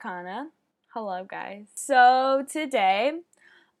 [0.00, 0.48] Kana.
[0.94, 1.66] Hello, guys.
[1.74, 3.12] So today,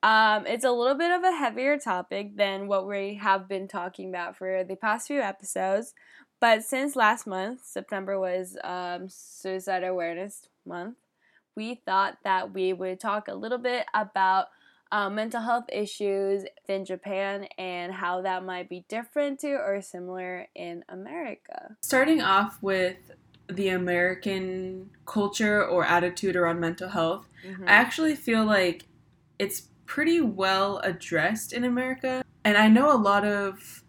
[0.02, 4.08] um, it's a little bit of a heavier topic than what we have been talking
[4.08, 5.94] about for the past few episodes.
[6.40, 10.96] But since last month, September was um, Suicide Awareness Month,
[11.58, 14.46] we thought that we would talk a little bit about
[14.92, 20.46] um, mental health issues in Japan and how that might be different to or similar
[20.54, 21.76] in America.
[21.82, 23.10] Starting off with
[23.50, 27.62] the American culture or attitude around mental health, Mhm.
[27.68, 28.84] I actually feel like
[29.38, 32.22] it's pretty well addressed in America.
[32.44, 33.82] And I know a lot of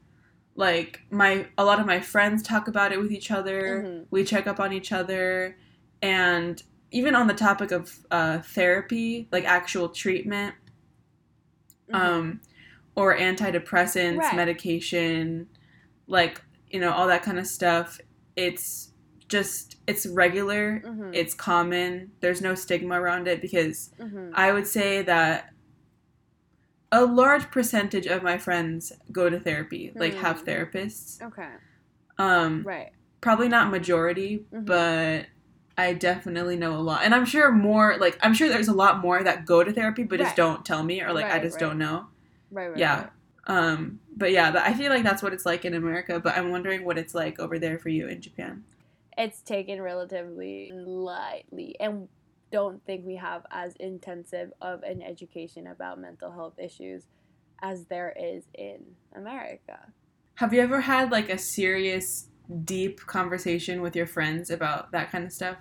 [0.56, 3.84] like my a lot of my friends talk about it with each other.
[3.86, 4.06] Mhm.
[4.12, 5.58] We check up on each other
[6.02, 10.56] and even on the topic of uh, therapy, like actual treatment,
[11.90, 11.96] Mhm.
[11.96, 12.42] um,
[12.96, 14.36] or antidepressants, Right.
[14.36, 15.48] medication,
[16.08, 18.00] like you know all that kind of stuff.
[18.36, 18.89] It's
[19.30, 21.12] just it's regular, Mhm.
[21.14, 22.12] it's common.
[22.20, 24.32] There's no stigma around it because Mhm.
[24.34, 25.54] I would say that
[26.92, 30.50] a large percentage of my friends go to therapy, like have Hmm.
[30.50, 31.22] therapists.
[31.22, 31.48] Okay.
[32.18, 32.90] Um, Right.
[33.22, 34.66] probably not majority, Mhm.
[34.66, 35.28] but
[35.78, 37.96] I definitely know a lot, and I'm sure more.
[37.98, 40.84] Like I'm sure there's a lot more that go to therapy, but just don't tell
[40.84, 41.60] me, or like I just right.
[41.70, 42.08] don't know.
[42.52, 42.68] Right.
[42.68, 42.78] Right.
[42.78, 42.96] Yeah.
[43.02, 43.10] right.
[43.48, 46.20] Um, but yeah, I feel like that's what it's like in America.
[46.20, 48.64] But I'm wondering what it's like over there for you in Japan.
[49.20, 52.08] It's taken relatively lightly, and
[52.54, 57.04] don't think we have as intensive of an education about mental health issues
[57.62, 58.80] as there is in
[59.14, 59.78] America.
[60.36, 62.30] Have you ever had like a serious,
[62.64, 65.58] deep conversation with your friends about that kind of stuff?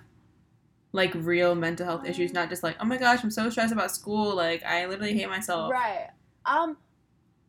[0.93, 3.91] Like real mental health issues, not just like, oh my gosh, I'm so stressed about
[3.91, 5.73] school, like I literally hate myself.
[5.73, 6.07] Right.
[6.45, 6.77] Um.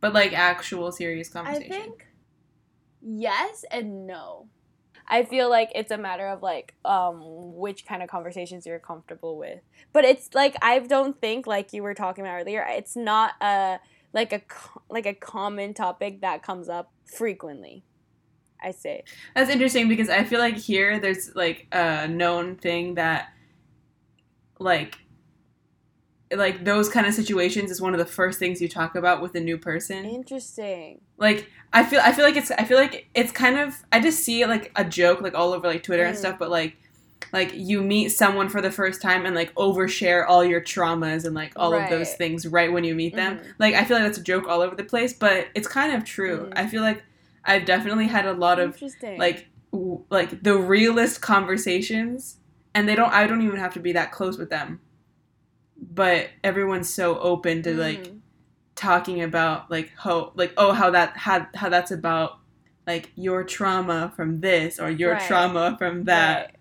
[0.01, 1.73] But like actual serious conversation.
[1.73, 2.07] I think
[3.01, 4.49] yes and no.
[5.11, 7.21] I feel like it's a matter of like um
[7.57, 9.61] which kind of conversations you're comfortable with.
[9.93, 13.81] But it's like I don't think like you were talking about earlier, it's not a
[14.13, 14.41] like a
[14.89, 17.85] like a common topic that comes up frequently.
[18.63, 19.05] I say.
[19.35, 23.31] That's interesting because I feel like here there's like a known thing that
[24.59, 24.99] like
[26.35, 29.35] like those kind of situations is one of the first things you talk about with
[29.35, 30.05] a new person.
[30.05, 31.01] Interesting.
[31.19, 34.25] like I feel I feel like it's I feel like it's kind of I just
[34.25, 36.19] see it like a joke like all over like Twitter and Mm.
[36.19, 36.77] stuff, but like
[37.33, 41.35] like you meet someone for the first time and like overshare all your traumas and
[41.35, 43.39] like all of those things right when you meet them.
[43.39, 43.45] Mhm.
[43.59, 46.05] Like I feel like that's a joke all over the place, but it's kind of
[46.05, 46.47] true.
[46.49, 46.53] Mhm.
[46.57, 47.03] I feel like
[47.45, 48.81] I've definitely had a lot of
[49.19, 52.37] like w- like the realest conversations
[52.75, 54.81] and they don't I don't even have to be that close with them.
[55.81, 58.21] But everyone's so open to like Mhm.
[58.77, 62.39] talking about like how like oh how that how how that's about
[62.87, 65.21] like your trauma from this or your Right.
[65.23, 66.41] trauma from that.
[66.41, 66.57] Right.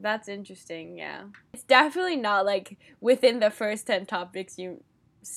[0.00, 1.24] That's interesting, yeah.
[1.54, 4.82] It's definitely not like within the first 10 topics you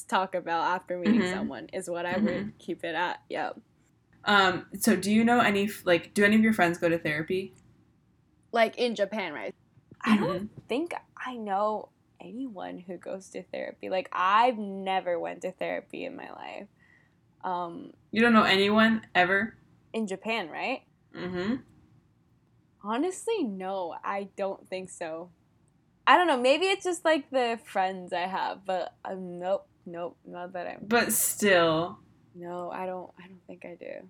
[0.07, 1.31] talk about after meeting Mhm.
[1.31, 2.23] someone, is what I Mhm.
[2.23, 3.21] would keep it at.
[3.29, 3.59] Yep.
[4.23, 7.53] Um so do you know any like do any of your friends go to therapy?
[8.51, 9.51] Like in Japan, right?
[10.03, 10.49] I don't Mhm.
[10.67, 11.89] think I know
[12.25, 13.89] anyone who goes to therapy.
[13.89, 16.67] Like, I've never went to therapy in my life.
[17.43, 19.55] Um, You don't know anyone ever?
[19.93, 20.81] in Japan, right?
[21.15, 21.55] Mm-hmm.
[22.83, 25.29] Honestly, no, I don't think so.
[26.05, 26.39] I don't know.
[26.39, 30.85] Maybe it's just like the friends I have, but um, nope, nope, not that I'm.
[30.87, 31.97] But still,
[32.35, 33.09] No, I don't.
[33.23, 34.07] I don't think I do.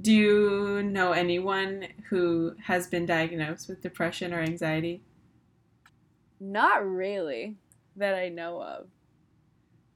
[0.00, 5.02] do you know anyone who has been diagnosed with depression or anxiety?
[6.40, 7.56] Not really
[7.96, 8.86] that I know of.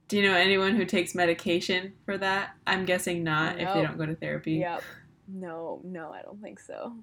[0.07, 2.55] Do you know anyone who takes medication for that?
[2.67, 4.53] I'm guessing not if they don't go to therapy.
[4.53, 4.83] Yep.
[5.27, 6.93] No, no, I don't think so.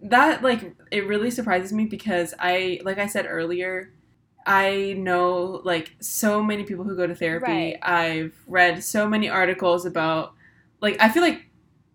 [0.00, 3.92] that like it really surprises me because I like I said earlier,
[4.46, 7.46] I know like so many people who go to therapy.
[7.52, 7.78] Right.
[7.82, 10.34] I've read so many articles about
[10.80, 11.46] like I feel like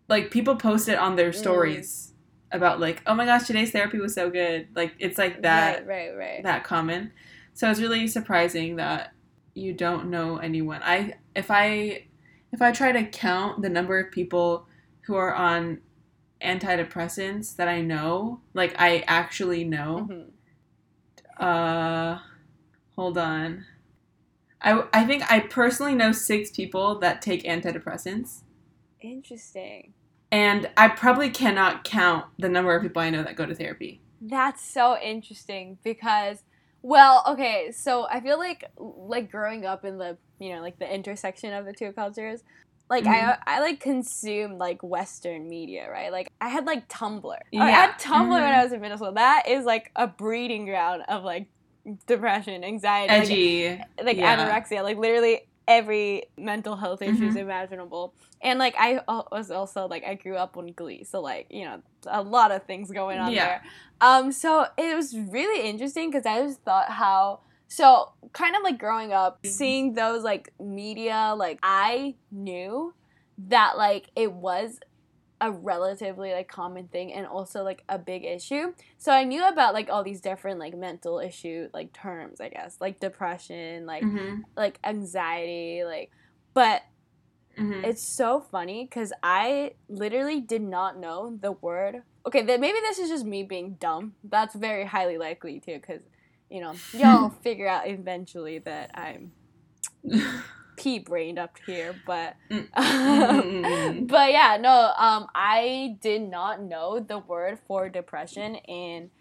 [0.07, 2.12] like people post it on their Mm.
[2.53, 6.09] About like oh my gosh today's therapy was so good like it's like that Right,
[6.11, 6.43] right, right.
[6.43, 7.11] that common.
[7.53, 9.11] So it's really surprising that
[9.55, 10.81] you don't know anyone.
[10.83, 12.05] I if I
[12.51, 14.67] if I try to count the number of people
[15.01, 15.81] who are on
[16.41, 21.43] antidepressants that I know, like I actually know, Mhm.
[21.43, 22.19] uh
[22.95, 23.65] hold on.
[24.61, 28.41] I I think I personally know 6 people that take antidepressants.
[29.01, 29.93] Interesting.
[30.33, 34.01] And I probably cannot count the number of people I know that go to therapy.
[34.19, 36.39] That's so interesting because
[36.81, 40.91] well, okay, so I feel like like growing up in the, you know, like the
[40.93, 42.41] intersection of the two cultures,
[42.89, 43.13] like Mhm.
[43.13, 46.11] I I like consumed like Western media, right?
[46.11, 47.23] Like I had like Tumblr.
[47.25, 48.53] Oh, I had Tumblr when Mhm.
[48.53, 49.13] I was in middle school.
[49.13, 51.47] That is like a breeding ground of like
[52.07, 53.83] depression, anxiety, like, Edgy.
[54.03, 54.35] like Yeah.
[54.37, 57.41] anorexia, like literally every mental health issues Mhm.
[57.41, 58.13] imaginable.
[58.41, 59.01] And like I
[59.31, 62.63] was also like I grew up on Glee, so like you know a lot of
[62.65, 63.45] things going on Yeah.
[63.45, 63.61] there.
[64.01, 68.77] Um, so it was really interesting because I just thought how so kind of like
[68.77, 72.93] growing up, seeing those like media, like I knew
[73.37, 74.77] that like it was
[75.41, 78.73] a relatively like common thing and also like a big issue.
[78.97, 82.77] So I knew about like all these different like mental issue like terms, I guess,
[82.79, 84.43] like depression, like Mhm.
[84.55, 86.11] like anxiety, like
[86.53, 86.81] but
[87.57, 87.83] Mhm.
[87.85, 92.03] it's so funny because I literally did not know the word.
[92.25, 94.13] Okay, then maybe this is just me being dumb.
[94.23, 96.01] That's very highly likely too, because
[96.49, 99.33] you know y'all figure out eventually that I'm
[100.77, 101.93] pea brained up here.
[102.05, 102.69] But Mm.
[103.07, 104.07] Mm-mm-mm.
[104.07, 104.91] but yeah, no.
[104.97, 109.11] Um, I did not know the word for depression in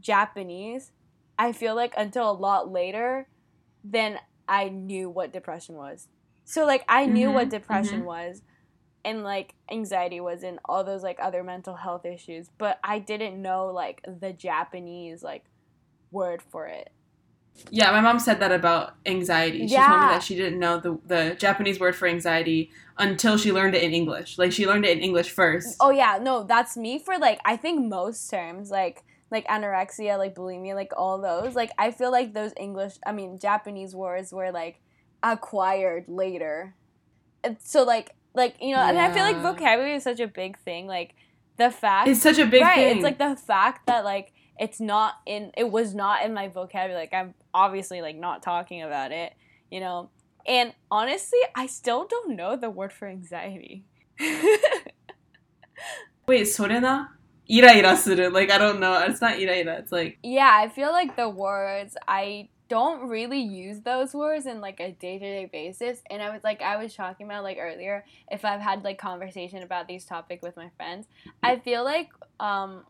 [0.00, 0.92] Japanese.
[1.38, 3.28] I feel like until a lot later,
[3.84, 4.18] then
[4.48, 6.08] I knew what depression was.
[6.44, 8.04] So like I knew what Mhm, depression mhm.
[8.04, 8.42] was,
[9.04, 12.48] and like anxiety was, and all those like other mental health issues.
[12.58, 15.44] But I didn't know like the Japanese like
[16.10, 16.90] word for it.
[17.70, 19.66] Yeah, my mom said that about anxiety.
[19.66, 23.52] She told me that she didn't know the the Japanese word for anxiety until she
[23.52, 24.38] learned it in English.
[24.38, 25.76] Like she learned it in English first.
[25.80, 30.34] Oh yeah, no, that's me for like I think most terms like like anorexia, like
[30.34, 31.54] bulimia, like all those.
[31.54, 34.80] Like I feel like those English, I mean Japanese words were like
[35.22, 36.74] acquired later.
[37.42, 40.58] And so like like you know, and I feel like vocabulary is such a big
[40.58, 40.86] thing.
[40.86, 41.14] Like
[41.56, 42.96] the fact It's such a big right, thing.
[42.96, 47.00] it's like the fact that like it's not in it was not in my vocabulary
[47.00, 49.32] like i'm obviously like not talking about it
[49.70, 50.10] you know?
[50.46, 53.84] And honestly i still don't know the word for anxiety.
[56.28, 57.08] Wait sorena?
[57.50, 61.14] Ira suru like i don't know it's not iraira it's like yeah i feel like
[61.14, 66.32] the words i don't really use those words in like a day-to-day basis and i
[66.32, 70.06] was like i was talking about like earlier if i've had like conversation about these
[70.06, 71.06] topic with my friends
[71.42, 72.08] i feel like
[72.40, 72.82] um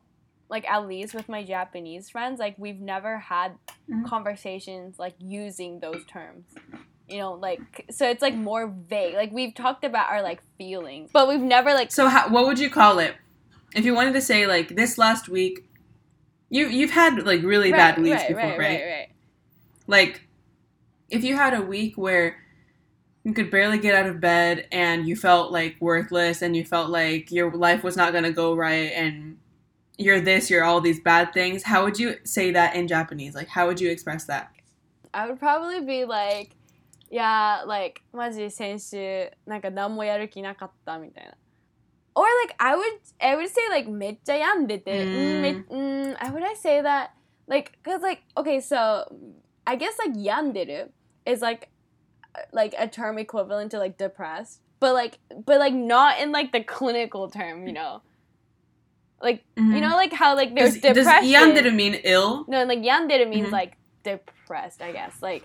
[0.48, 3.52] like at least with my Japanese friends like we've never had
[3.90, 4.06] Mhm.
[4.06, 6.46] conversations like using those terms
[7.08, 11.10] you know like so it's like more vague like we've talked about our like feelings
[11.12, 13.14] but we've never like So how, what would you call it?
[13.74, 15.68] If you wanted to say like this last week
[16.50, 18.68] you you've had like really bad weeks right, before, right, right?
[18.80, 19.08] right right
[19.86, 20.22] Like
[21.10, 22.36] if you had a week where
[23.24, 26.90] you could barely get out of bed and you felt like worthless and you felt
[26.90, 29.38] like your life was not going to go right and
[29.97, 33.35] you're this, you're all these bad things, how would you say that in Japanese?
[33.35, 34.51] Like how would you express that?
[35.13, 36.55] I would probably be like,
[37.11, 41.33] yeah, like マジ先週なんか何もやる気なかったみたいな。
[42.15, 47.09] Or like I would I would say like めっちゃ病んでて、うんめ mm, I would I say that
[47.47, 49.05] like cuz like okay so
[49.65, 50.93] I guess like 病んでる
[51.25, 51.69] is like
[52.51, 56.63] like a term equivalent to like depressed but like but like not in like the
[56.63, 58.01] clinical term you know
[59.22, 60.92] like you know like how like there's Mm-hmm.
[60.92, 62.44] does, depression does yandere mean ill?
[62.48, 63.52] no, like yandere means Mhm.
[63.52, 65.16] like depressed, I guess.
[65.22, 65.44] Like,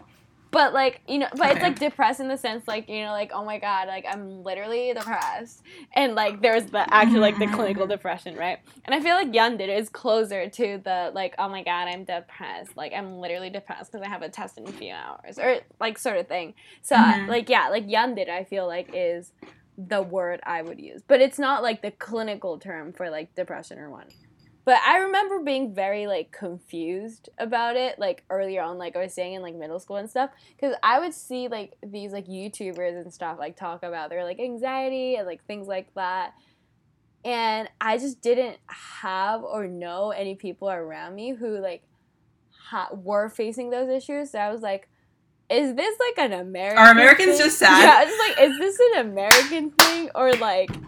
[0.52, 3.32] but like you know, but it's like depressed in the sense like you know, like
[3.34, 5.62] oh my god, like I'm literally depressed,
[5.96, 8.60] and like there's the actual like the Mhm, clinical depression, right?
[8.86, 12.76] And I feel like yandere is closer to the like oh my god, I'm depressed,
[12.76, 15.98] like I'm literally depressed because I have a test in a few hours, or like
[15.98, 16.56] sort of thing.
[16.82, 17.28] So Mhm.
[17.28, 19.32] like yeah, like yandere, I feel like is
[19.88, 23.80] the word I would use, but it's not like the clinical term for like depression
[23.80, 24.08] or one.
[24.66, 29.14] But I remember being very like confused about it, like earlier on, like I was
[29.14, 33.02] saying in like middle school and stuff, because I would see like these like YouTubers
[33.02, 36.34] and stuff like talk about their like anxiety and like things like that,
[37.24, 41.84] and I just didn't have or know any people around me who like
[42.70, 44.32] ha- were facing those issues.
[44.32, 44.89] So I was like,
[45.50, 46.78] is this like an American?
[46.78, 47.38] Are Americans thing?
[47.38, 47.78] just sad?
[47.78, 50.80] Yeah, I was like, is this an American thing or like?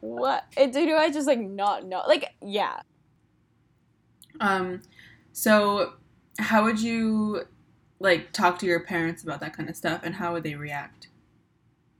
[0.00, 2.02] What do, do I just like not know?
[2.06, 2.80] Like, yeah,
[4.40, 4.82] Um,
[5.32, 5.94] so
[6.38, 7.42] how would you
[7.98, 11.08] like talk to your parents about that kind of stuff, and how would they react?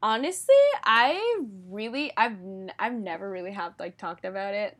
[0.02, 0.54] honestly
[0.84, 2.36] i really i've
[2.78, 4.78] i've never really have like talked about it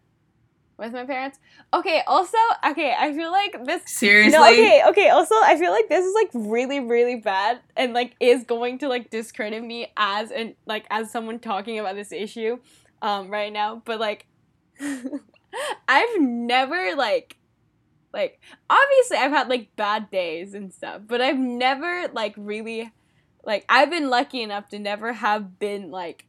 [0.80, 1.38] with my parents
[1.72, 4.32] okay also okay i feel like this Seriously?
[4.32, 8.14] no okay okay also i feel like this is like really really bad and like
[8.18, 12.58] is going to like discredit me as and like as someone talking about this issue
[13.02, 14.26] um right now but like
[15.88, 17.36] i've never like
[18.12, 22.90] like obviously i've had like bad days and stuff but i've never like really
[23.44, 26.26] like I've been lucky enough to never have been like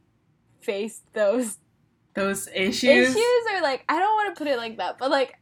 [0.62, 1.58] faced those
[2.14, 3.10] those issues.
[3.10, 5.36] issues are like I don't want to put it like that, but like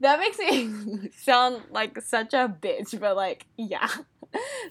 [0.00, 3.88] that makes me sound like such a bitch, but like yeah.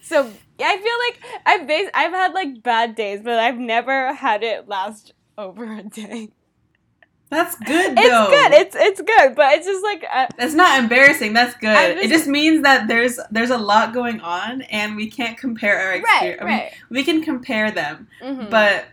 [0.02, 0.18] So
[0.60, 4.66] I feel like I've bas- I've had like bad days, but I've never had it
[4.68, 6.30] last over a day.
[7.30, 8.52] That's good It's good.
[8.52, 11.32] It's it's good, but it's just like uh, That's not embarrassing.
[11.32, 11.68] That's good.
[11.70, 15.38] I'm it just- just means that there's there's a lot going on, and we can't
[15.38, 16.42] compare our right, experience.
[16.42, 16.72] I mean, right.
[16.90, 18.50] we can compare them, Mhm.
[18.50, 18.84] but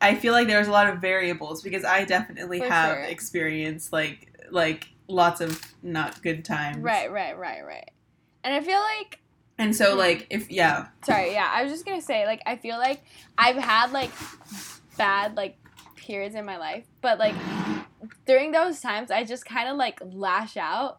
[0.00, 3.02] I feel like there's a lot of variables because I definitely For have sure.
[3.04, 6.78] experienced like like lots of not good times.
[6.78, 7.90] right, right, right, right.
[8.44, 9.20] And I feel like
[9.58, 12.78] And so like if yeah, sorry, yeah, I was just gonna say like I feel
[12.78, 13.02] like
[13.36, 14.10] I've had like
[14.96, 15.58] bad like
[15.96, 17.34] periods in my life, but like
[18.26, 20.98] during those times I just kind of like lash out,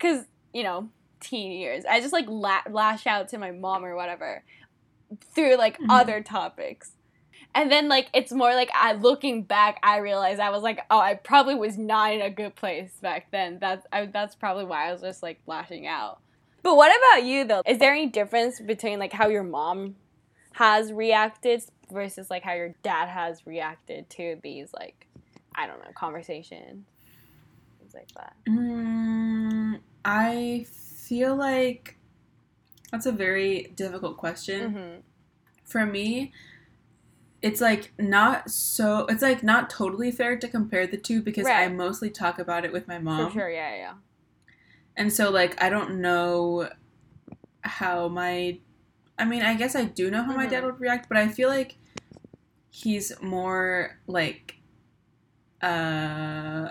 [0.00, 0.88] cause you know
[1.20, 1.84] teen years.
[1.84, 4.42] I just like la- lash out to my mom or whatever
[5.34, 5.86] through like Mhm.
[5.90, 6.92] other topics.
[7.54, 10.98] And then like it's more like I looking back, I realized I was like, oh,
[10.98, 13.58] I probably was not in a good place back then.
[13.60, 16.20] That's I, that's probably why I was just like lashing out.
[16.62, 17.62] But what about you though?
[17.66, 19.96] Is there any difference between like how your mom
[20.52, 25.06] has reacted versus like how your dad has reacted to these like
[25.54, 26.86] I don't know conversations,
[27.80, 28.34] things like that?
[28.48, 31.96] mm, I feel like
[32.92, 34.74] that's a very difficult question.
[34.74, 35.00] Mm-hmm.
[35.64, 36.32] for me
[37.42, 41.66] it's like not so it's like not totally fair to compare the two because i
[41.68, 43.94] mostly talk about it with my mom For sure, yeah, yeah.
[44.96, 46.68] and so like i don't know
[47.62, 48.58] how my
[49.18, 50.66] i mean i guess i do know how my dad Mhm.
[50.66, 51.76] would react but i feel like
[52.70, 54.56] he's more like
[55.62, 56.70] uh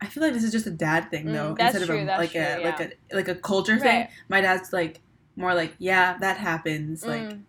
[0.00, 2.08] I feel like this is just a dad thing Mm, though, that's instead true, of
[2.08, 4.08] a, like true, a like a like a culture thing.
[4.28, 5.00] My dad's like
[5.36, 7.06] more like, yeah, that happens.
[7.06, 7.42] Like Mm.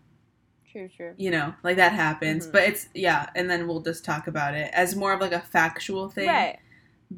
[0.74, 1.14] True, true.
[1.18, 2.48] you know, like that happens.
[2.48, 2.52] Mhm.
[2.52, 5.40] But it's yeah, and then we'll just talk about it as more of like a
[5.40, 6.28] factual thing.
[6.28, 6.58] Right.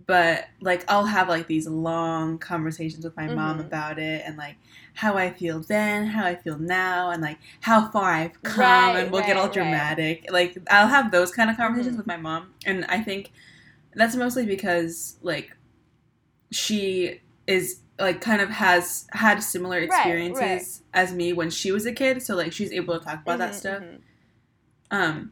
[0.07, 3.65] But like I'll have like these long conversations with my mom Mhm.
[3.67, 4.57] about it and like
[4.93, 8.99] how I feel then, how I feel now, and like how far I've come Right,
[9.03, 9.53] and we'll get all right, right.
[9.53, 10.25] dramatic.
[10.29, 11.99] Like I'll have those kind of conversations Mhm.
[11.99, 12.53] with my mom.
[12.65, 13.31] And I think
[13.93, 15.55] that's mostly because like
[16.51, 21.01] she is like kind of has had similar experiences right.
[21.01, 23.51] as me when she was a kid, so like she's able to talk about that
[23.51, 23.83] Mhm, stuff.
[23.83, 23.99] mhm.
[24.91, 25.31] Um,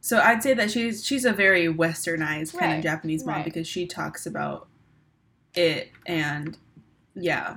[0.00, 3.44] so I'd say that she's she's a very westernized kind Right, of Japanese mom right.
[3.44, 4.68] because she talks about
[5.54, 6.56] it and
[7.14, 7.56] yeah,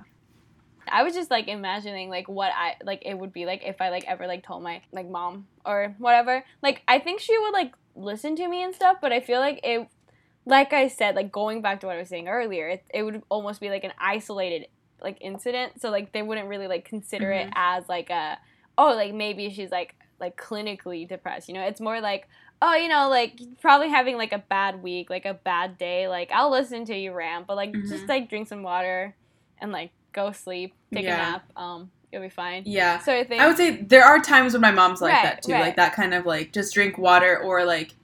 [0.87, 3.89] I was just like imagining like what I like it would be like if I
[3.89, 6.43] like ever like told my like mom or whatever.
[6.61, 9.59] Like I think she would like listen to me and stuff, but I feel like
[9.63, 9.87] it
[10.45, 13.21] like I said, like going back to what I was saying earlier, it, it would
[13.29, 14.67] almost be like an isolated
[15.01, 15.81] like incident.
[15.81, 17.53] So like they wouldn't really like consider it Mhm.
[17.55, 18.37] as like a
[18.77, 21.47] oh like maybe she's like like clinically depressed.
[21.47, 22.27] You know, it's more like
[22.61, 26.07] oh you know like probably having like a bad week, like a bad day.
[26.07, 28.09] Like I'll listen to you rant, but like just Mhm.
[28.09, 29.15] like drink some water
[29.59, 31.13] and like go sleep, take Yeah.
[31.15, 31.43] a nap.
[31.55, 32.63] Um, you'll be fine.
[32.65, 32.99] yeah.
[32.99, 35.41] So I think I would say there are times when my mom's like Right, that
[35.43, 35.61] too, right.
[35.61, 37.95] like that kind of like just drink water or like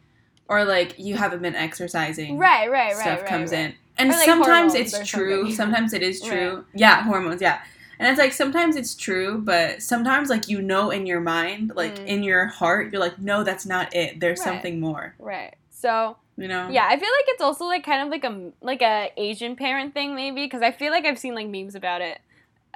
[0.50, 2.38] or like you haven't been exercising.
[2.38, 3.60] right, right, right, stuff right, comes right.
[3.60, 3.74] in.
[3.98, 5.52] And like, sometimes it's true.
[5.52, 6.32] Sometimes it is Right.
[6.32, 6.66] true.
[6.74, 7.62] Yeah, hormones, yeah.
[8.00, 11.96] And it's like sometimes it's true, but sometimes like you know in your mind, like
[11.96, 12.06] Mm.
[12.06, 14.20] in your heart, you're like, no, that's not it.
[14.20, 14.46] There's Right.
[14.46, 15.16] something more.
[15.18, 15.56] Right.
[15.72, 16.70] So You know?
[16.70, 19.96] yeah, I feel like it's also like kind of like a like a Asian parent
[19.96, 22.20] thing maybe because I feel like I've seen like memes about it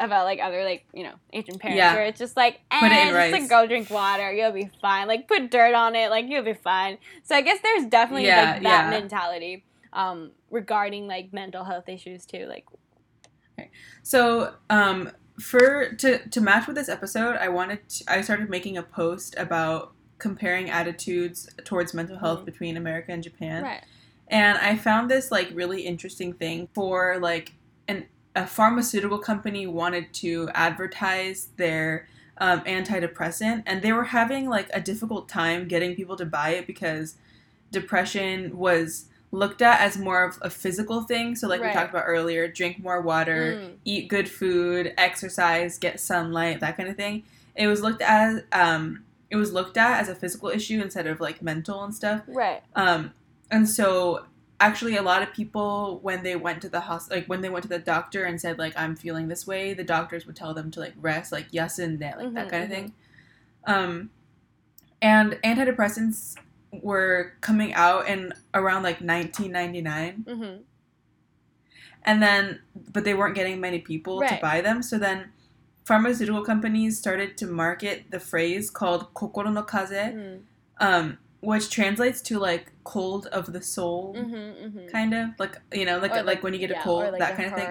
[0.01, 1.93] about like other like you know Asian parents Yeah.
[1.93, 3.31] where it's just like eh, it just rice.
[3.31, 6.53] like go drink water you'll be fine like put dirt on it like you'll be
[6.53, 8.89] fine so I guess there's definitely Yeah, like that yeah.
[8.89, 12.65] mentality um regarding like mental health issues too like
[14.03, 18.77] So, um, for to to match with this episode, I wanted to, I started making
[18.77, 22.45] a post about comparing attitudes towards mental health Mhm.
[22.45, 23.63] between America and Japan.
[23.63, 23.83] right
[24.27, 27.53] And I found this like really interesting thing for like
[28.35, 32.07] a pharmaceutical company wanted to advertise their
[32.37, 36.65] um, antidepressant, and they were having like a difficult time getting people to buy it
[36.65, 37.15] because
[37.71, 41.35] depression was looked at as more of a physical thing.
[41.35, 41.67] So like Right.
[41.69, 43.71] we talked about earlier, drink more water, Mm.
[43.85, 47.23] eat good food, exercise, get sunlight, that kind of thing.
[47.55, 51.21] It was looked at um, it was looked at as a physical issue instead of
[51.21, 52.23] like mental and stuff.
[52.27, 53.13] right Um,
[53.49, 54.25] and so
[54.61, 57.63] actually a lot of people when they went to the hospital like when they went
[57.63, 60.69] to the doctor and said like i'm feeling this way the doctors would tell them
[60.69, 62.73] to like rest like yes and that like that Mhm, kind of mhm.
[62.73, 62.93] thing
[63.65, 64.09] um
[65.01, 66.35] and antidepressants
[66.71, 70.61] were coming out in around like 1999 mm-hmm.
[72.03, 72.59] and then
[72.93, 75.31] but they weren't getting many people to buy them so then
[75.85, 80.39] pharmaceutical companies started to market the phrase called kokoro no kaze mm.
[80.79, 84.87] um, which translates to like cold of the soul, Mm-hmm, mm-hmm.
[84.87, 87.35] kind of like you know, like Or, like, when you get a cold, like, that
[87.35, 87.69] kind of thing.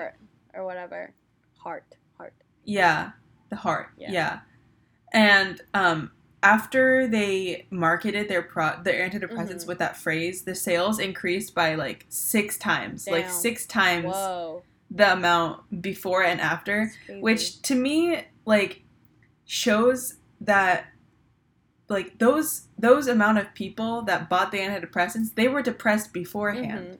[0.54, 1.12] or whatever.
[1.58, 1.84] Heart,
[2.18, 2.34] heart.
[2.64, 3.10] Yeah,
[3.48, 3.88] the heart.
[3.96, 4.10] Yeah.
[4.12, 4.38] Yeah.
[5.12, 6.10] And um
[6.42, 9.66] after they marketed their pro their antidepressants Mhm.
[9.66, 13.06] with that phrase, the sales increased by like 6 times.
[13.06, 14.62] Like 6 times Whoa.
[14.90, 18.82] the amount before and after, which to me like
[19.44, 20.86] shows that
[21.90, 26.92] like those those amount of people that bought the antidepressants, they were depressed beforehand.
[26.92, 26.99] Mhm.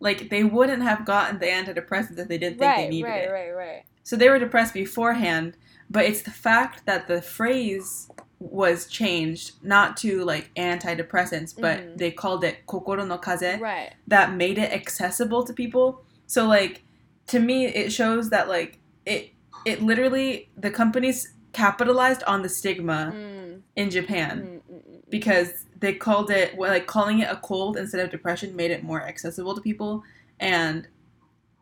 [0.00, 3.22] Like they wouldn't have gotten the antidepressants if they didn't think they Right, needed right,
[3.24, 3.30] it.
[3.30, 3.82] right, right.
[4.02, 5.56] So they were depressed beforehand,
[5.88, 11.96] but it's the fact that the phrase was changed not to like antidepressants, but Mhm.
[11.96, 13.92] they called it kokoro no kaze Right.
[14.08, 16.02] that made it accessible to people.
[16.26, 16.82] So like
[17.28, 19.30] to me it shows that like it
[19.64, 23.45] it literally the companies capitalized on the stigma Mm,
[23.76, 25.00] in Japan mm, mm, mm.
[25.10, 28.82] because they called it well, like calling it a cold instead of depression made it
[28.82, 30.02] more accessible to people
[30.40, 30.88] and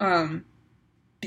[0.00, 0.44] um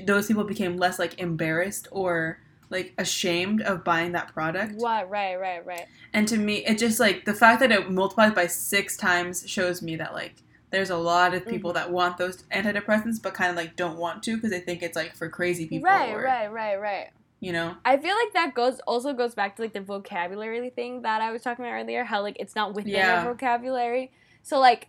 [0.06, 2.40] those people became less like embarrassed or
[2.70, 5.10] like ashamed of buying that product What?
[5.10, 5.86] Right, right, right.
[6.14, 9.82] and to me it just like the fact that it multiplied by six times shows
[9.82, 10.36] me that like
[10.70, 11.76] there's a lot of people Mhm.
[11.76, 14.96] that want those antidepressants but kind of like don't want to because they think it's
[14.96, 17.10] like for crazy people Right, or, right, right, right.
[17.40, 21.04] You know I feel like that goes also goes back to like the vocabulary thing
[21.04, 22.04] that I was talking about earlier.
[22.04, 23.24] How like it's not within Yeah.
[23.24, 24.12] our vocabulary.
[24.44, 24.88] So like,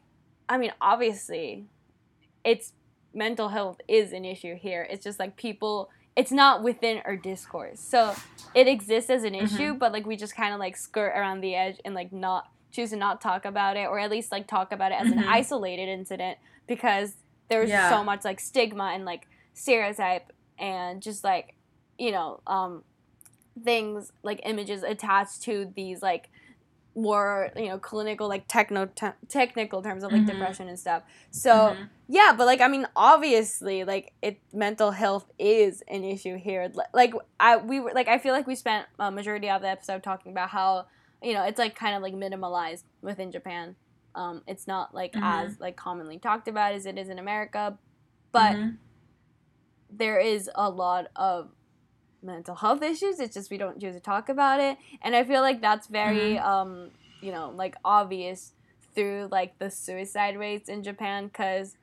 [0.48, 1.66] I mean, obviously,
[2.44, 2.72] it's
[3.14, 4.86] mental health is an issue here.
[4.90, 5.90] It's just like people.
[6.16, 7.80] It's not within our discourse.
[7.80, 8.14] So
[8.54, 9.44] it exists as an Mm-hmm.
[9.54, 12.44] issue, but like we just kind of like skirt around the edge and like not
[12.72, 15.18] choose to not talk about it, or at least like talk about it as an
[15.18, 15.28] Mhm.
[15.28, 17.14] isolated incident because
[17.48, 17.88] there's Yeah.
[17.88, 21.54] so much like stigma and like stereotype and just like
[21.98, 22.82] you know um
[23.64, 26.30] things like images attached to these like
[26.94, 30.26] more you know clinical like techno te- technical terms of like Mhm.
[30.26, 31.88] depression and stuff so Mhm.
[32.08, 36.84] yeah but like i mean obviously like it mental health is an issue here Li-
[36.94, 40.02] like i we were like i feel like we spent a majority of the episode
[40.02, 40.86] talking about how
[41.22, 43.76] you know it's like kind of like minimalized within japan
[44.14, 45.22] um it's not like Mhm.
[45.22, 47.78] as like commonly talked about as it is in america
[48.32, 48.78] but Mhm.
[49.90, 51.50] there is a lot of
[52.22, 54.76] mental health issues it's just we don't choose to talk about it.
[55.02, 58.52] And i feel like that's very um you know like obvious
[58.94, 61.76] through like the suicide rates in japan because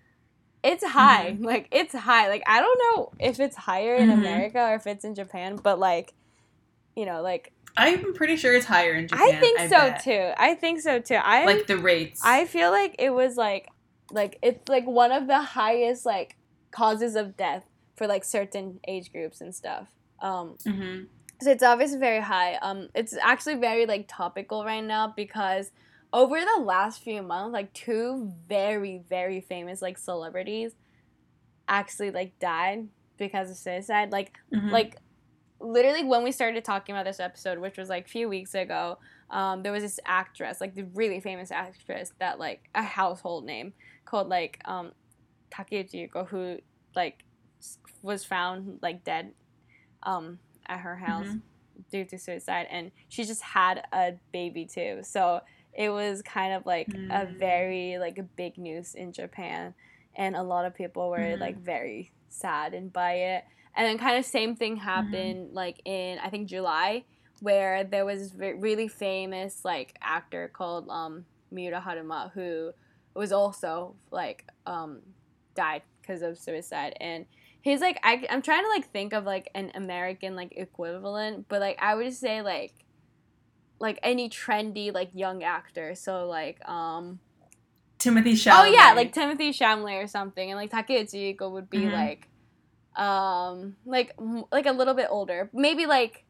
[0.63, 1.37] it's high.
[1.39, 2.27] Like it's high.
[2.27, 4.13] Like i don't know if it's higher in Mhm.
[4.19, 6.13] america or if it's in japan but like
[6.95, 10.03] you know like i'm pretty sure it's higher in japan i think so bet.
[10.03, 10.31] too.
[10.37, 11.15] I think so too.
[11.15, 12.21] I like the rates.
[12.23, 13.67] I feel like it was like
[14.11, 16.35] like it's like one of the highest like
[16.71, 19.89] causes of death for like certain age groups and stuff.
[20.21, 21.03] Um hmm
[21.41, 22.55] so it's obviously very high.
[22.55, 25.71] Um it's actually very like topical right now because
[26.13, 30.71] over the last few months like two very very famous like celebrities
[31.67, 34.11] actually like died because of suicide.
[34.11, 34.97] Like hmm like
[35.59, 38.97] literally when we started talking about this episode which was like a few weeks ago
[39.29, 43.73] um, there was this actress like the really famous actress that like a household name
[44.03, 44.91] called like um,
[45.51, 46.57] takeuchi yuko who
[46.95, 47.23] like
[48.01, 49.31] was found like dead
[50.05, 51.41] um, at her house Mhm.
[51.91, 55.41] due to suicide and she just had a baby too so
[55.73, 57.37] it was kind of like a Mm.
[57.39, 59.75] very like a big news in japan
[60.15, 61.39] and a lot of people were Mhm.
[61.41, 63.43] like very saddened by it
[63.75, 67.03] and then kind of same thing happened like in i think july
[67.41, 72.71] where there was a really famous like actor called um miura haruma who
[73.15, 75.01] was also like um
[75.55, 77.25] died because of suicide and
[77.65, 81.59] he's like I, i'm trying to like think of like an american like equivalent but
[81.59, 82.73] like i would say like
[83.79, 87.19] like any trendy like young actor so like um
[87.97, 91.79] timothy chalamet Oh yeah, like Timothy Chalamet or something, and like Takeuchi Yuko would be
[91.85, 91.91] Mhm.
[91.93, 92.29] like,
[92.95, 96.23] um, like m- like a little bit older, maybe like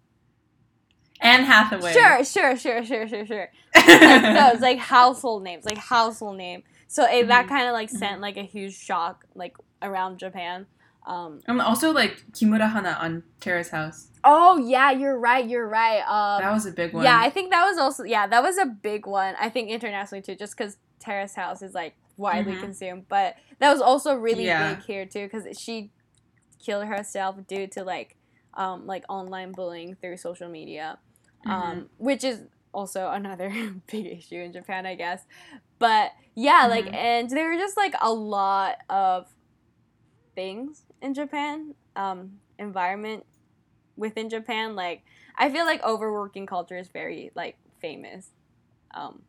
[1.22, 3.50] anne hathaway sure, sure, sure, sure, sure, sure.
[3.76, 6.64] Like those like household names, like household name.
[6.88, 7.50] So it, that Mhm.
[7.50, 10.68] kind of like sent like a huge shock like around Japan.
[11.06, 14.10] Um, Um, also like Kimura Hana on Terrace House.
[14.24, 16.02] oh yeah, you're right, you're right.
[16.02, 17.04] Um, That was a big one.
[17.04, 19.36] Yeah, I think that was also yeah, that was a big one.
[19.40, 22.60] I think internationally too, just because Terrace House is like widely Mhm.
[22.62, 23.06] consumed.
[23.10, 24.74] But that was also really Yeah.
[24.76, 25.92] big here too, because she
[26.64, 28.16] killed herself due to like
[28.56, 30.98] um like online bullying through social media,
[31.46, 31.52] Mhm.
[31.52, 32.42] um which is
[32.74, 33.50] also another
[33.92, 35.22] big issue in Japan, I guess.
[35.78, 36.96] But yeah, like Mhm.
[36.96, 39.28] and there were just like a lot of
[40.36, 43.26] things in Japan, um, environment
[43.96, 44.76] within Japan.
[44.76, 45.04] Like
[45.38, 48.30] I feel like overworking culture is very like famous.
[48.94, 49.24] Um,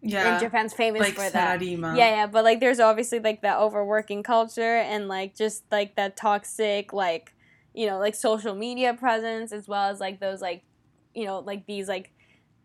[0.00, 0.32] Yeah.
[0.32, 1.60] and Japan's famous like for that.
[1.62, 6.16] Yeah, yeah, but like there's obviously like that overworking culture and like just like that
[6.16, 7.32] toxic like
[7.74, 10.64] you know like social media presence as well as like those like
[11.14, 12.12] you know like these like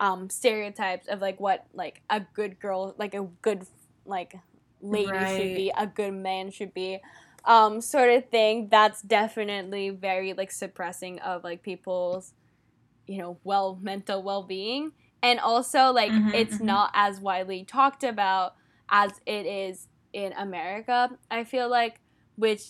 [0.00, 3.64] um stereotypes of like what like a good girl like a good
[4.06, 4.34] like
[4.80, 6.98] lady should be a good man should be
[7.46, 12.32] um sort of thing that's definitely very like suppressing of like people's
[13.06, 16.60] you know well mental well-being and also like Mhm, it's mhm.
[16.60, 18.52] not as widely talked about
[18.90, 22.00] as it is in America I feel like
[22.36, 22.62] which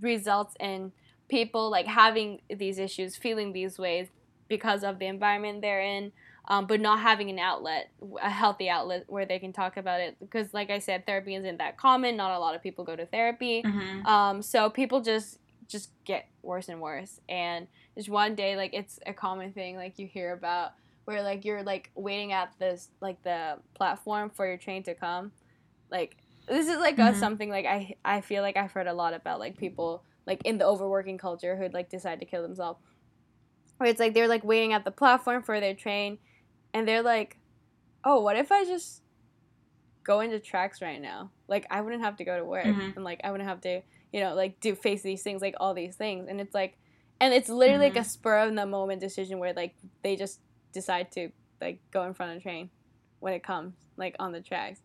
[0.00, 0.92] results in
[1.28, 4.08] people like having these issues feeling these ways
[4.48, 6.12] because of the environment they're in
[6.48, 7.90] um, but not having an outlet
[8.22, 11.58] a healthy outlet where they can talk about it because like i said therapy isn't
[11.58, 12.16] that common.
[12.16, 13.62] Not a lot of people go to therapy.
[13.64, 14.04] Mhm.
[14.06, 17.18] um, so people just just get worse and worse.
[17.28, 20.72] And just one day like it's a common thing like you hear about
[21.06, 25.32] where like you're like waiting at this like the platform for your train to come.
[25.90, 26.16] Like
[26.48, 27.16] this is like a, Mhm.
[27.16, 30.58] something like i i feel like i've heard a lot about like people like in
[30.58, 32.78] the overworking culture who'd like decide to kill themselves.
[33.78, 36.18] Where it's like they're like waiting at the platform for their train
[36.76, 37.38] and they're like
[38.04, 39.02] oh what if i just
[40.04, 42.94] go into tracks right now like i wouldn't have to go to work Mhm.
[42.96, 45.74] and like i wouldn't have to you know like do face these things like all
[45.74, 46.78] these things and it's like
[47.20, 48.06] and it's literally like a Mhm.
[48.06, 50.40] spur of the moment decision where like they just
[50.72, 52.70] decide to like go in front of the train
[53.20, 54.80] when it comes like on the tracks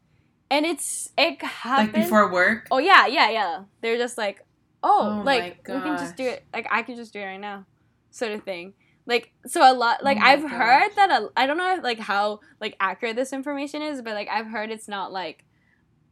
[0.50, 2.68] and it's it happens Like before work.
[2.72, 3.64] Oh yeah, yeah, yeah.
[3.82, 4.40] They're just like,
[4.84, 6.44] oh, Oh like we can just do it.
[6.54, 7.68] Like I can just do it right now,
[8.12, 8.74] sort of thing.
[9.06, 10.04] Like so a lot.
[10.04, 13.82] Like Oh I've heard that a, I don't know like how like accurate this information
[13.82, 15.44] is, but like I've heard it's not like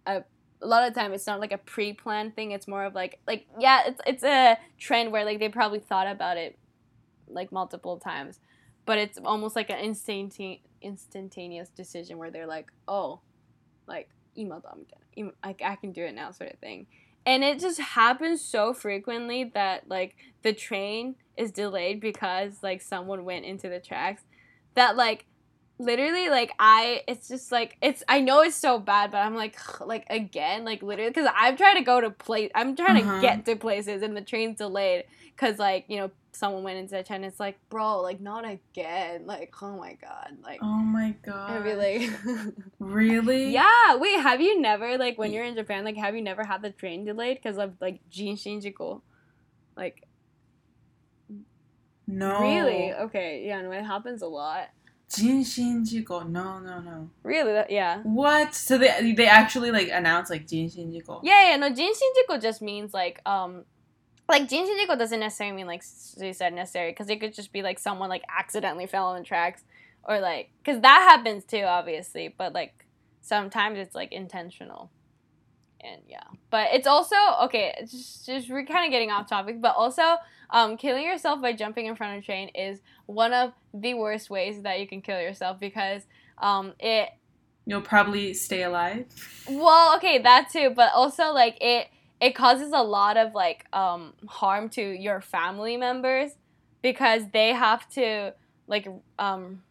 [0.05, 0.23] a
[0.61, 2.51] a lot of time it's not like a pre-planned thing.
[2.51, 6.07] It's more of like like yeah, it's it's a trend where like they probably thought
[6.07, 6.57] about it
[7.27, 8.39] like multiple times,
[8.85, 13.21] but it's almost like an instantaneous instantaneous decision where they're like, oh,
[13.87, 14.85] like email them.
[15.43, 16.87] I, I can do it now, sort of thing.
[17.29, 23.23] And it just happens so frequently that like the train is delayed because like someone
[23.23, 24.23] went into the tracks
[24.73, 25.27] that like
[25.79, 29.57] literally like I it's just like it's I know it's so bad but I'm like
[29.85, 33.21] like again like literally because I'm trying to go to place I'm trying Uh-huh.
[33.21, 37.01] to get to places and the train's delayed because like you know someone went into
[37.03, 41.49] train it's like bro like not again like oh my god like Oh my god.
[41.49, 43.53] I'd be like really?
[43.53, 46.61] Yeah, wait, have you never like when you're in Japan, like have you never had
[46.61, 49.01] the train delayed because of like Jinshin jiko?
[49.77, 50.03] Like
[52.07, 52.39] No.
[52.41, 52.93] really?
[52.93, 54.67] Okay, yeah, no, it happens a lot.
[55.09, 56.29] Jinshin jiko.
[56.29, 57.09] No, no, no.
[57.23, 57.53] Really?
[57.53, 58.01] That, yeah.
[58.03, 58.53] What?
[58.53, 61.21] So they they actually like announced like Jinshin jiko.
[61.23, 63.65] Yeah, yeah, no, Jinshin jiko just means like um
[64.27, 65.83] like Jinshin jiko doesn't necessarily mean like
[66.17, 69.25] you said necessary because it could just be like someone like accidentally fell on the
[69.25, 69.63] tracks
[70.03, 72.85] or like because that happens too obviously but like
[73.21, 74.91] sometimes it's like intentional
[75.81, 79.61] and yeah but it's also okay it's just, just we're kind of getting off topic
[79.61, 80.15] but also
[80.51, 84.29] um, killing yourself by jumping in front of a train is one of the worst
[84.29, 86.03] ways that you can kill yourself because
[86.39, 87.09] um, it
[87.65, 89.05] You'll probably stay alive.
[89.47, 91.87] well, okay, that too, but also like it
[92.19, 96.31] it causes a lot of like um harm to your family members
[96.81, 98.33] because they have to
[98.67, 98.87] like
[99.19, 99.61] um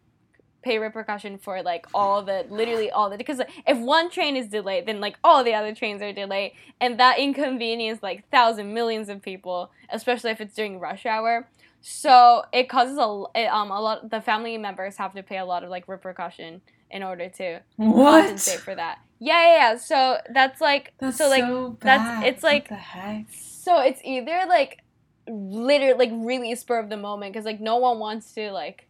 [0.61, 4.85] pay repercussion for like all the literally all the because if one train is delayed
[4.85, 9.21] then like all the other trains are delayed and that inconvenience like thousand millions of
[9.21, 11.47] people especially if it's during rush hour
[11.81, 15.45] so it causes a it, um a lot the family members have to pay a
[15.45, 18.21] lot of like repercussion in order to What?
[18.23, 18.97] compensate for that.
[19.19, 19.77] Yeah, yeah, yeah.
[19.77, 23.25] So that's like That's so like so that's- it's like- what the heck.
[23.31, 24.79] so it's either like
[25.27, 28.87] literally like really spur of the moment because like no one wants to like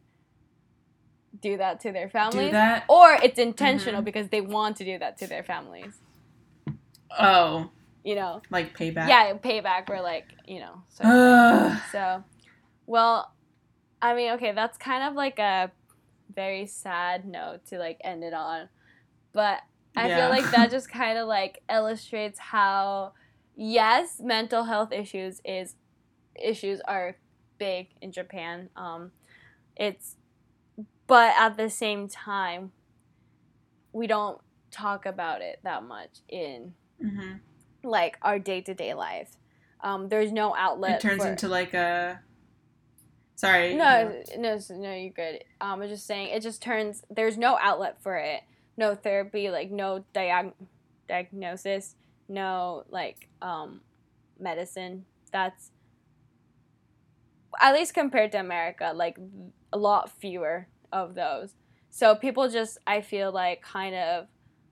[1.41, 2.53] do that to their families
[2.89, 4.05] or it's intentional Mhm.
[4.05, 5.99] because they want to do that to their families.
[7.19, 7.69] Oh,
[8.03, 8.41] You know.
[8.49, 9.07] like payback.
[9.07, 10.83] Yeah, payback or like, you know.
[10.89, 11.03] So
[11.91, 12.23] So,
[12.87, 13.29] well,
[14.01, 15.71] I mean, okay, that's kind of like a
[16.33, 18.69] very sad note to like end it on.
[19.33, 19.59] But
[19.95, 20.15] I Yeah.
[20.17, 23.13] feel like that just kind of like illustrates how
[23.55, 25.75] yes, mental health issues is
[26.41, 27.17] issues are
[27.57, 28.69] big in Japan.
[28.75, 29.11] Um
[29.75, 30.15] it's
[31.09, 32.71] but at the same time
[33.91, 34.39] we don't
[34.71, 37.39] talk about it that much in Mhm.
[37.83, 39.35] like our day-to-day life.
[39.81, 42.21] Um, there's no outlet It turns for- into like a.
[43.35, 43.73] Sorry.
[43.73, 45.43] no, no, no, you're good.
[45.61, 47.03] Um, I'm just saying it just turns.
[47.09, 48.43] There's no outlet for it.
[48.77, 50.53] No therapy, like no diag-
[51.07, 51.95] diagnosis,
[52.27, 53.81] no like um,
[54.37, 55.05] medicine.
[55.31, 55.71] That's
[57.59, 59.17] at least compared to America, like
[59.73, 61.53] a lot fewer of those.
[61.89, 64.27] So people just, I feel like, kind of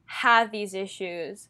[0.06, 1.50] have these issues.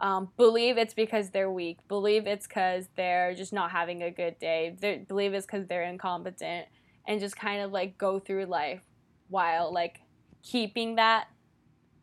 [0.00, 1.78] Um, believe it's because they're weak.
[1.88, 4.74] Believe it's because they're just not having a good day.
[4.80, 6.66] They believe it's because they're incompetent,
[7.06, 8.80] and just kind of like go through life
[9.28, 10.00] while like
[10.42, 11.26] keeping that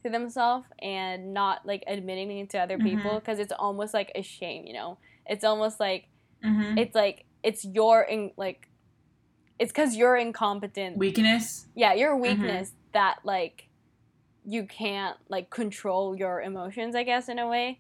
[0.04, 3.20] to themselves and not like admitting it to other people Mhm.
[3.20, 4.66] because it's almost like a shame.
[4.68, 6.08] You know, it's almost like
[6.46, 6.78] Mm-hmm.
[6.78, 8.70] it's like it's your in like
[9.60, 11.66] it's because you're incompetent Weakness.
[11.76, 12.22] yeah your Mm-hmm.
[12.22, 13.70] weakness that like
[14.46, 17.80] you can't like control your emotions i guess in a way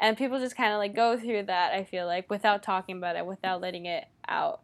[0.00, 3.16] and people just kind of like go through that i feel like without talking about
[3.16, 4.60] it without letting it out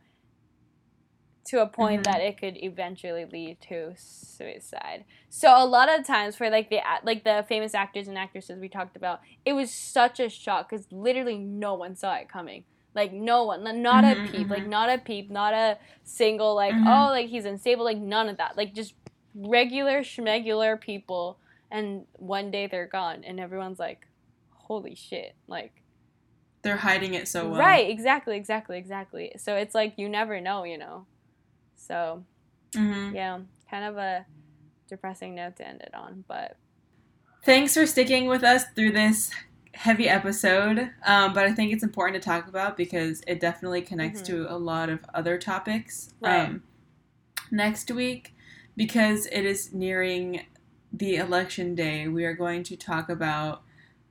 [1.47, 2.05] to a point Mhm.
[2.05, 6.81] that it could eventually lead to suicide so a lot of times for like the
[7.03, 10.87] like the famous actors and actresses we talked about it was such a shock because
[10.93, 12.65] literally no one saw it coming
[12.95, 14.69] like no one not a peep like mhm.
[14.69, 16.87] not a peep not a single like Mhm.
[16.87, 18.95] oh like he's unstable like none of that like just
[19.35, 21.39] regular schmegular people
[21.71, 24.07] and one day they're gone and everyone's like
[24.51, 25.83] holy shit like
[26.63, 27.61] They're hiding it so well.
[27.61, 31.07] right exactly exactly exactly so it's like you never know you know
[31.77, 32.25] so
[32.75, 33.15] Mm-hmm.
[33.17, 33.39] yeah
[33.71, 34.27] kind of a
[34.89, 36.57] depressing note to end it on but
[37.45, 39.31] Thanks for sticking with us through this
[39.81, 44.21] heavy episode, um, but I think it's important to talk about because it definitely connects
[44.21, 44.27] Mhm.
[44.27, 46.13] to a lot of other topics.
[46.21, 46.49] Right.
[46.49, 46.63] Um,
[47.51, 48.35] next week,
[48.77, 50.45] because it is nearing
[50.93, 53.63] the election day, we are going to talk about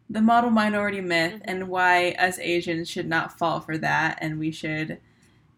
[0.10, 1.42] the model minority myth Mhm.
[1.44, 5.00] and why us Asians should not fall for that, and we should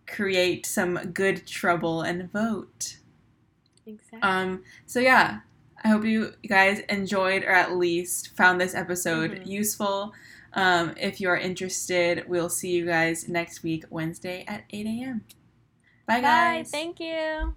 [0.08, 2.98] create some good trouble and vote.
[3.86, 5.40] exactly Um, so yeah,
[5.84, 9.46] I hope you guys enjoyed or at least found this episode Mhm.
[9.48, 10.14] useful.
[10.54, 15.22] Um, if you are interested, we'll see you guys next week, Wednesday at 8 a.m.
[16.06, 16.72] Bye, bye guys.
[16.72, 17.56] thank you